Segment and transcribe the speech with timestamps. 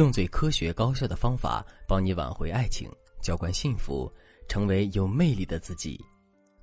[0.00, 4.10] 用最科学高效的方法帮你挽回爱情，浇灌幸福，
[4.48, 6.02] 成为有魅力的自己。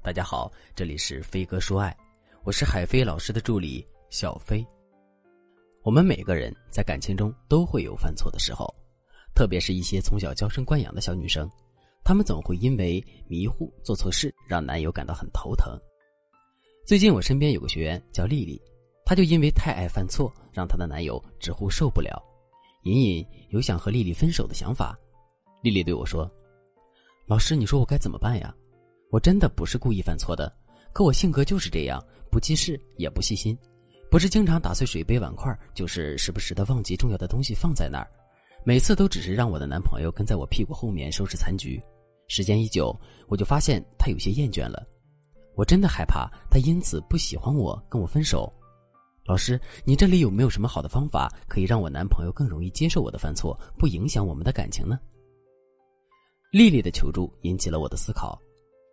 [0.02, 1.96] 大家好，这里是飞哥说爱，
[2.44, 4.66] 我是海飞老师的助理小飞。
[5.84, 8.74] 我们每个人在感情中都会有犯错的时候，
[9.36, 11.48] 特别是一些从小娇生惯养的小女生，
[12.04, 15.80] 她们总会因为迷糊做错事，让男友感到很头疼。
[16.88, 18.60] 最近我身边有个学员叫丽丽，
[19.06, 22.20] 她就因为太爱犯错，让她的男友直呼受不了。
[22.88, 24.98] 隐隐有想和丽丽分手的想法，
[25.62, 26.30] 丽丽对我说
[27.28, 28.56] ：“老师，你说我该怎么办呀？
[29.12, 30.50] 我真的不是故意犯错的，
[30.94, 33.58] 可我性格就是这样，不记事也不细心，
[34.10, 38.08] 不是经常打碎水杯碗筷，就是时不时的忘记重要的东西放在那儿，
[38.64, 41.82] 每次都只是让我的男朋友跟在我屁股后面收拾残局。
[42.30, 42.98] 时间一久，
[43.28, 44.86] 我就发现他有些厌倦了，
[45.56, 48.52] 我真的害怕他因此不喜欢我，跟我分手。”
[49.28, 54.98] 老师，你这里有没有什么好的方法，可以让我男朋友更容易接受我的犯错，不影响我们的感情呢？
[56.50, 58.42] 丽丽的求助引起了我的思考。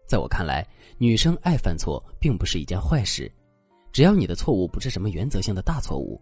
[0.09, 0.67] 在我看来，
[0.99, 3.31] 女生爱犯错并不是一件坏事，
[3.93, 6.21] 只要你的错误不是什么原则性的大错误，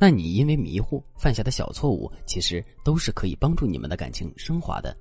[0.00, 4.96] 那你因为迷糊犯下的小错误，其实都是可以帮助你们的感情升华的。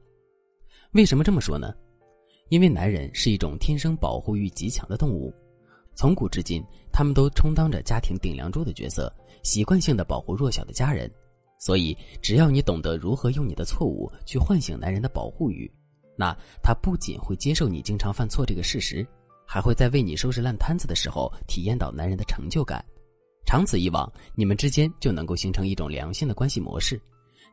[0.92, 1.74] 为什么这么说呢？
[2.50, 5.34] 因为男人是一种天生保护欲极强的动物。
[5.94, 9.12] 从古至今，他们都充当着家庭顶梁柱的角色，
[9.44, 11.10] 习惯性的保护弱小的家人。
[11.60, 15.72] 所以，只要你懂得如何用你的错误去唤醒男人的保护欲，
[16.18, 19.06] 那他不仅会接受你经常犯错这个事实，
[19.46, 22.84] 还会在为你收拾烂摊子的时候体验到男人的成就感。
[23.46, 27.00] 长此以往，你们之间就能够形成一种良性的关系模式。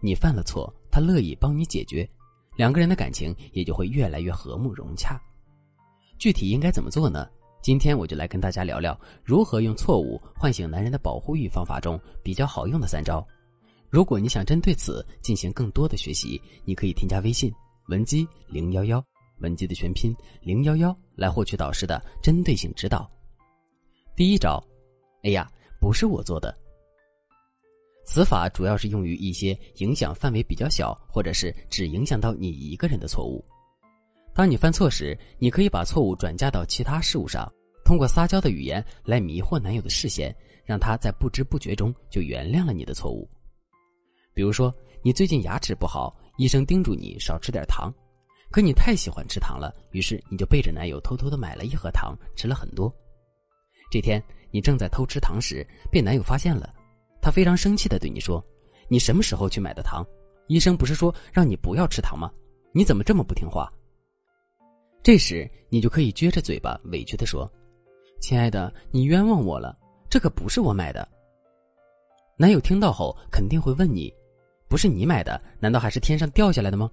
[0.00, 2.08] 你犯了错，他乐意帮你解决，
[2.56, 5.20] 两个人的感情也就会越来越和睦融洽。
[6.18, 7.28] 具体应该怎么做呢？
[7.60, 13.26] 今天我就来跟大家聊聊如何用错误唤醒男人的保护欲方法中比较好用的三招。
[13.90, 17.52] 如果你想针对此进行更多的学习，你可以添加微信
[17.88, 19.02] 文姬零幺幺，
[19.40, 23.10] 文姬的全拼零幺幺来获取导师的针对性指导。
[24.14, 24.62] 第一招，
[25.22, 25.50] 哎呀，
[25.80, 26.56] 不是我做的。
[28.04, 33.44] 此法主要是用于一些影响范围比较小，或者是只影响到你一个人的错误。
[34.34, 37.50] 当你犯错时，你可以把错误转嫁到其他事物上，
[37.88, 40.30] 通过撒娇的语言来迷惑男友的视线，
[40.62, 43.26] 让他在不知不觉中就原谅了你的错误。
[44.34, 47.90] 比如说，你最近牙齿不好，医生叮嘱你少吃点糖，
[48.50, 52.94] 可你太喜欢吃糖了，于是你就背着男友偷偷的买了一盒糖，吃了很多。
[53.90, 56.70] 这天你正在偷吃糖时，被男友发现了，
[57.22, 58.44] 他非常生气的对你说
[58.86, 60.06] ：“你什么时候去买的糖？
[60.46, 62.30] 医生不是说让你不要吃糖吗？
[62.70, 63.66] 你怎么这么不听话？”
[65.02, 67.50] 这时，你就可以撅着嘴巴，委屈的说
[68.20, 69.76] ：“亲爱的，你冤枉我了，
[70.10, 71.06] 这可不是我买的。”
[72.36, 74.12] 男友听到后肯定会问你
[74.68, 76.90] ：“不是你买的，难道还是天上掉下来的吗？”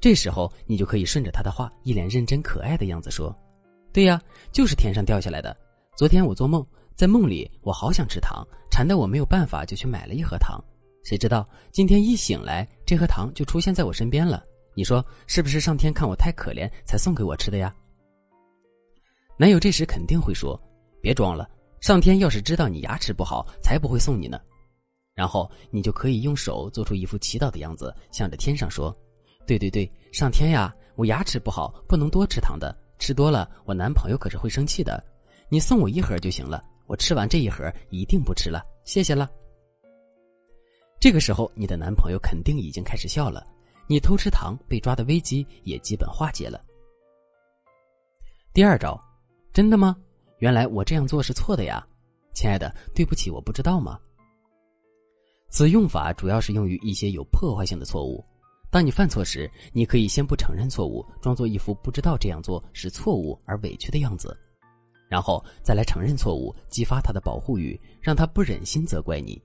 [0.00, 3.34] 这时候，你就可以顺着他的话，一脸认真可爱的样子说
[3.92, 4.20] ：“对呀，
[4.52, 5.56] 就是天上掉下来的。
[5.96, 10.62] 昨天我做梦，在梦里我好想吃糖，馋得我没有办法，就去买了一盒糖。
[11.02, 14.42] 谁知道今天一醒来，这盒糖就出现在我身边了。”
[14.76, 17.72] 你说是不是上天看我太可怜才送给我吃的呀？
[19.36, 20.58] 男友这时肯定会说
[21.02, 21.48] ：“别装了，
[21.80, 24.40] 上天要是知道你牙齿不好，才不会送你呢。”
[25.14, 28.94] 然后你就可以用手做出一副祈祷的样子，向着天上说
[29.46, 35.02] ：“对对对，上天呀，我牙齿不好，不能多吃糖的，吃多了我男朋友可是会生气的。
[35.48, 39.28] 你送我一盒就行了，我吃完这一盒一定不吃了，谢谢了。”
[41.00, 43.44] 这个时候，你的男朋友肯定已经开始笑了。
[43.86, 46.58] 你偷吃糖被抓的危机也基本化解了。
[48.54, 48.98] 第二招，
[49.54, 49.96] 真的吗？
[50.38, 51.86] 原来我这样做是错的呀，
[52.34, 53.96] 亲爱的，对不起，我不知道吗？
[55.48, 58.22] 此用法主要是用于一些有破坏性的错误。
[58.68, 64.36] 当你犯错时，你可以先不承认错误，装作一副不知道这样做是错误而委屈的样子，
[65.08, 69.40] 然后再来承认错误，激发他的保护欲，让他不忍心责怪你。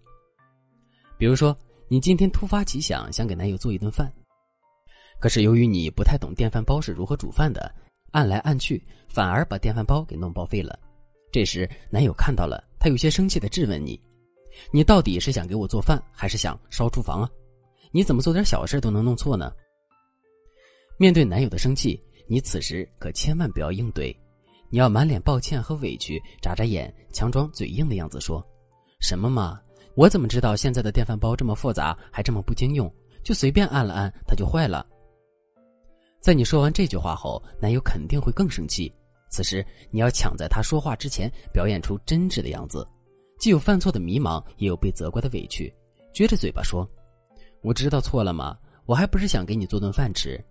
[1.19, 1.55] 比如说，
[1.87, 4.11] 你今天突发奇想，想给男友做一顿饭。
[5.19, 7.71] 可是由于你不太懂电饭煲是如何煮饭的，
[8.11, 10.77] 按来按去，反而把电饭煲给弄报废了。
[11.31, 13.99] 这时男友看到了，他有些生气的质问你
[14.73, 17.29] ：“你到底是想给我做饭，还是想烧厨房啊？
[17.91, 19.51] 你怎么做点小事都能弄错呢？”
[20.97, 24.15] 面对男友的生气，你此时可千万不要硬怼，
[24.69, 28.45] 你要满脸抱歉和委屈，眨眨眼，强装嘴硬的样子说
[28.99, 29.61] ：“什么嘛，
[29.95, 32.91] 我怎么知道现在的电饭煲这么复杂，还这么不经用？
[33.23, 34.85] 就随便按了按，它就坏了。”
[36.19, 38.93] 在你说完这句话后，男友肯定会更生气。
[39.29, 42.85] 此时，你要抢在他说话之前表演出真挚的样子，
[43.39, 45.73] 既有犯错的迷茫，也有被责怪的委屈，
[46.13, 46.85] 撅着嘴巴说
[47.63, 48.57] ：“我知道错了吗？
[48.85, 50.43] 我还不是想给你做顿饭吃。”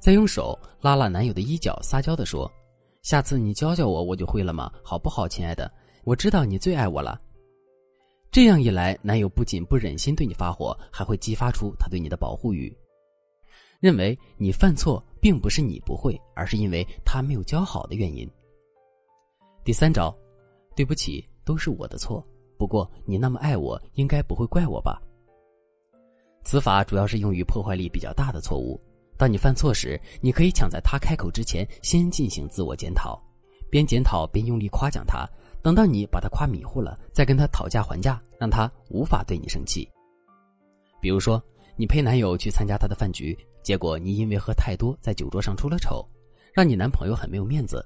[0.00, 2.50] 再用手拉拉男友的衣角，撒娇的说
[3.02, 4.72] ：“下次你教教我，我就会了吗？
[4.82, 5.70] 好不好，亲爱的？
[6.02, 7.20] 我知道你最爱我了。”
[8.32, 12.74] 这样一来，男友不仅不忍心对你发火，还会激发出他对你的保护欲，
[13.82, 18.30] 认为你犯错并不是你不会，而是因为他没有教好的原因。
[19.64, 20.16] 第三招，
[20.76, 22.24] 对不起，都是我的错。
[22.56, 25.02] 不过你那么爱我，应该不会怪我吧？
[26.44, 28.80] 此法主要是用于破坏力比较大的错误。
[29.16, 33.20] 当你犯错时，你可以抢在他开口之前先进行自我检讨，
[33.68, 35.28] 边检讨边用力夸奖他。
[35.60, 39.88] 等到你把他夸迷糊了，再跟他讨价还价，让他无法对你生气。
[41.00, 41.42] 比如说，
[41.74, 46.04] 你陪男友去参加他的饭局，结果你因为喝太多，在酒桌上出了丑，
[46.52, 47.84] 让你男朋友很没有面子。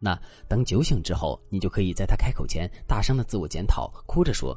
[0.00, 0.18] 那
[0.48, 4.54] 等酒醒之后，你就可以在他开口前大声的自我检讨，哭着说：“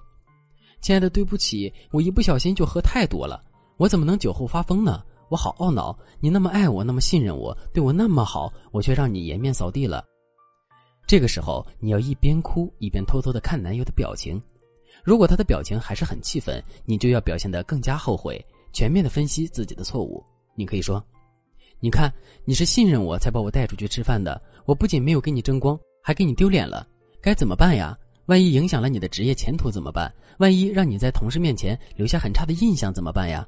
[0.81, 3.41] 亲爱的，对不起，我一不小心就喝太多了，
[3.77, 10.01] 我怎么能酒后发疯呢？”我好懊恼，你那么爱我，那么信任我，对我那么好，我却让你颜面扫地了。
[11.05, 14.41] 这个时候，你要一边哭一边偷偷的看男友的表情。
[15.03, 20.23] 如果他的表情还是很气愤，你就要表现得更加后悔，全面的分析自己的错误。
[20.57, 21.01] 你可以说
[21.79, 22.11] ：“你看，
[22.43, 26.85] 你是信任我才把我带出去吃饭的，我不仅没有给你争光，还给你丢脸了，
[27.21, 27.95] 该怎么办呀？
[28.25, 30.11] 万一影响了你的职业前途怎么办？
[30.39, 33.47] 万一让你在同事面前留下很差的印象怎么办呀？”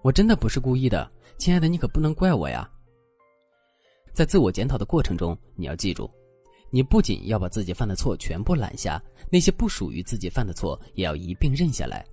[0.00, 2.66] 我真的不是故意的，亲爱的，你可不能怪我呀。
[4.14, 6.10] 在自我检讨的过程中，你要记住，
[6.70, 9.00] 你不仅要把自己犯的错全部揽下，
[9.30, 12.04] 那些不属于自己犯的错也要一并认下来。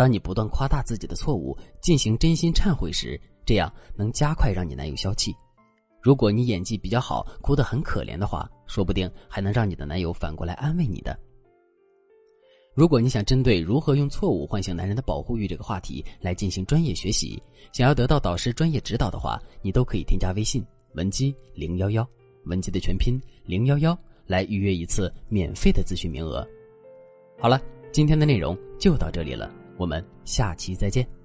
[0.00, 5.36] 当你不断夸大自己的错误，进行真心忏悔时，这样能加快让你男友消气。
[6.00, 11.20] 如果你演技比较好，哭得很可怜的话，说不定还能让你的男友反过来安慰你的。
[12.72, 17.38] 如果你想针对如何用错误唤醒男人的保护欲这个话题来进行专业学习，
[17.70, 20.64] 想要得到导师专业指导的话，你都可以添加微信
[20.94, 22.08] 文姬零幺幺，
[22.46, 23.94] 文姬的全拼零幺幺，
[24.26, 26.42] 来预约一次免费的咨询名额。
[27.38, 27.60] 好了，
[27.92, 31.19] 今天的内容就到这里了，我们下期再见。